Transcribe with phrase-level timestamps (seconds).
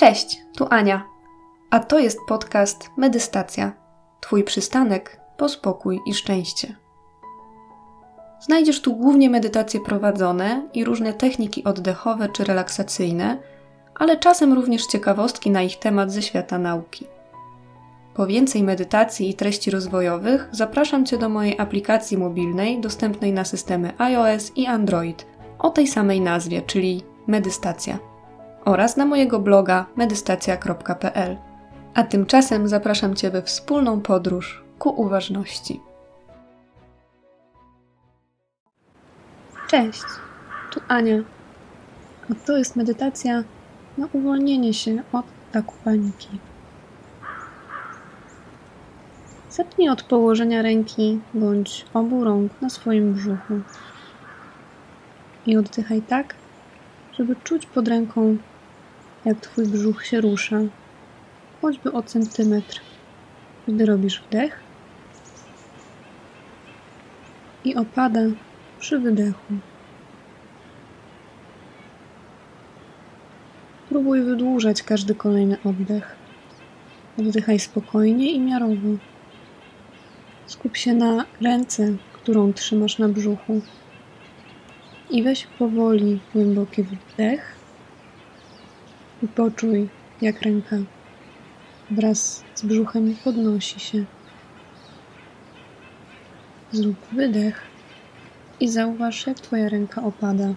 [0.00, 1.04] Cześć, tu Ania.
[1.70, 3.72] A to jest podcast Medystacja.
[4.20, 6.76] Twój przystanek po spokój i szczęście.
[8.40, 13.38] Znajdziesz tu głównie medytacje prowadzone i różne techniki oddechowe czy relaksacyjne,
[13.94, 17.06] ale czasem również ciekawostki na ich temat ze świata nauki.
[18.14, 23.92] Po więcej medytacji i treści rozwojowych zapraszam Cię do mojej aplikacji mobilnej dostępnej na systemy
[23.98, 25.26] iOS i Android
[25.58, 28.09] o tej samej nazwie, czyli Medystacja
[28.70, 31.36] oraz na mojego bloga medystacja.pl.
[31.94, 35.80] A tymczasem zapraszam Cię we wspólną podróż ku uważności.
[39.68, 40.02] Cześć,
[40.72, 41.18] tu Ania.
[42.30, 43.44] A to jest medytacja
[43.98, 46.28] na uwolnienie się od ataku paniki.
[49.50, 53.60] Zacznij od położenia ręki bądź obu rąk na swoim brzuchu.
[55.46, 56.34] I oddychaj tak,
[57.12, 58.36] żeby czuć pod ręką
[59.24, 60.60] jak Twój brzuch się rusza,
[61.62, 62.80] choćby o centymetr,
[63.68, 64.60] gdy robisz wdech
[67.64, 68.20] i opada
[68.78, 69.54] przy wydechu.
[73.88, 76.16] Próbuj wydłużać każdy kolejny oddech.
[77.18, 78.88] Oddychaj spokojnie i miarowo.
[80.46, 83.60] Skup się na ręce, którą trzymasz na brzuchu.
[85.10, 87.59] I weź powoli głęboki wdech
[89.22, 89.88] i poczuj,
[90.20, 90.76] jak ręka
[91.90, 94.04] wraz z brzuchem podnosi się.
[96.72, 97.62] Zrób wydech
[98.60, 100.54] i zauważ, jak Twoja ręka opada.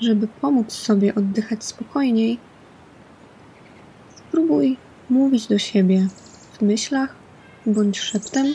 [0.00, 2.38] Żeby pomóc sobie oddychać spokojniej,
[4.16, 4.76] spróbuj
[5.10, 6.08] mówić do siebie
[6.52, 7.14] w myślach
[7.66, 8.46] bądź szeptem.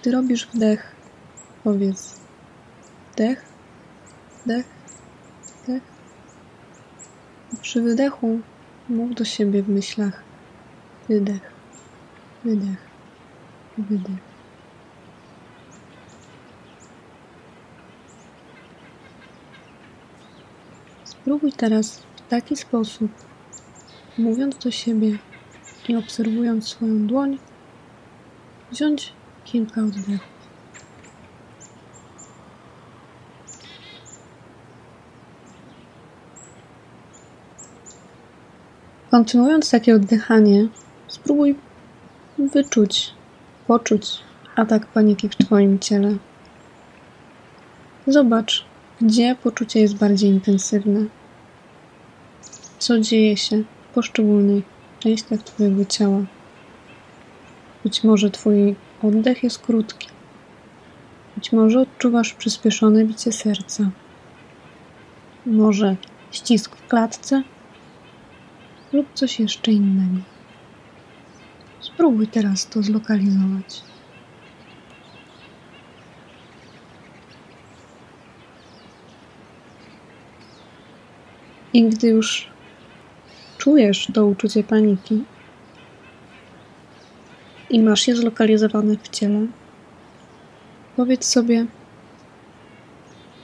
[0.00, 0.94] Gdy robisz wdech,
[1.64, 2.20] powiedz
[3.12, 3.55] wdech,
[4.46, 4.66] Wdech,
[5.64, 5.82] wdech.
[7.60, 8.40] Przy wydechu
[8.88, 10.22] mów do siebie w myślach
[11.08, 11.52] wydech,
[12.44, 12.90] wydech,
[13.78, 14.24] wydech.
[21.04, 23.12] Spróbuj teraz w taki sposób,
[24.18, 25.18] mówiąc do siebie
[25.88, 27.38] i obserwując swoją dłoń,
[28.70, 29.12] wziąć
[29.44, 30.35] kilka oddechów.
[39.16, 40.68] Kontynuując takie oddychanie,
[41.08, 41.54] spróbuj
[42.38, 43.12] wyczuć,
[43.66, 44.18] poczuć
[44.56, 46.16] atak paniki w Twoim ciele.
[48.06, 48.64] Zobacz,
[49.00, 51.04] gdzie poczucie jest bardziej intensywne.
[52.78, 54.64] Co dzieje się w poszczególnych
[55.00, 56.20] częściach Twojego ciała.
[57.84, 60.08] Być może Twój oddech jest krótki.
[61.36, 63.90] Być może odczuwasz przyspieszone bicie serca.
[65.46, 65.96] Może
[66.30, 67.42] ścisk w klatce
[68.92, 70.20] lub coś jeszcze innego.
[71.80, 73.82] Spróbuj teraz to zlokalizować.
[81.72, 82.48] I gdy już
[83.58, 85.24] czujesz to uczucie paniki
[87.70, 89.46] i masz je zlokalizowane w ciele,
[90.96, 91.66] powiedz sobie: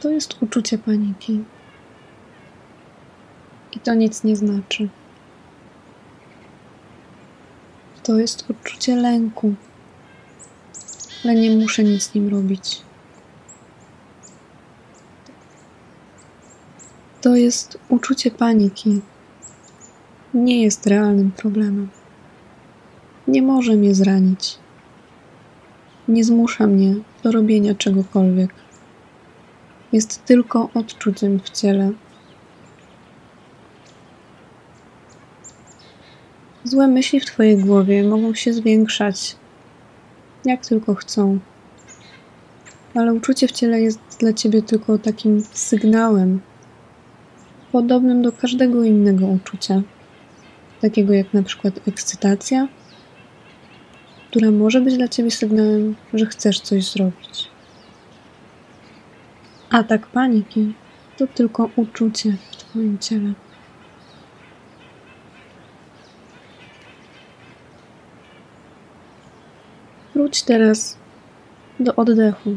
[0.01, 1.45] To jest uczucie paniki.
[3.73, 4.89] I to nic nie znaczy.
[8.03, 9.55] To jest uczucie lęku,
[11.25, 12.83] ale nie muszę nic z nim robić.
[17.21, 19.01] To jest uczucie paniki.
[20.35, 21.89] Nie jest realnym problemem.
[23.29, 24.59] Nie może mnie zranić.
[26.09, 28.55] Nie zmusza mnie do robienia czegokolwiek.
[29.93, 31.93] Jest tylko odczuciem w ciele
[36.65, 39.37] Złe myśli w Twojej głowie mogą się zwiększać,
[40.45, 41.39] jak tylko chcą.
[42.95, 46.41] Ale uczucie w ciele jest dla Ciebie tylko takim sygnałem,
[47.73, 49.83] podobnym do każdego innego uczucia,
[50.81, 52.69] takiego jak na przykład ekscytacja,
[54.31, 57.49] która może być dla Ciebie sygnałem, że chcesz coś zrobić.
[59.71, 60.75] Atak paniki
[61.17, 63.33] to tylko uczucie w Twoim ciele.
[70.15, 70.97] Wróć teraz
[71.81, 72.57] do oddechu.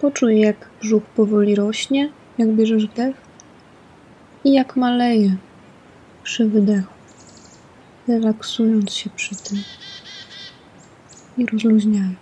[0.00, 3.16] Poczuj, jak brzuch powoli rośnie, jak bierzesz wdech
[4.44, 5.36] i jak maleje
[6.22, 6.94] przy wydechu,
[8.08, 9.58] relaksując się przy tym
[11.38, 12.18] i rozluźniając.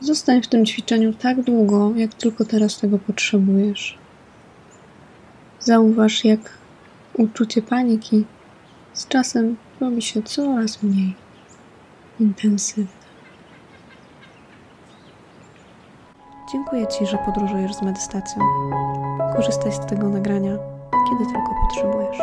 [0.00, 3.98] Zostań w tym ćwiczeniu tak długo, jak tylko teraz tego potrzebujesz.
[5.60, 6.58] Zauważ, jak
[7.14, 8.24] uczucie paniki
[8.92, 11.14] z czasem robi się coraz mniej
[12.20, 13.02] intensywne.
[16.52, 18.42] Dziękuję Ci, że podróżujesz z medytacją.
[19.36, 20.58] Korzystaj z tego nagrania,
[21.08, 22.18] kiedy tylko potrzebujesz.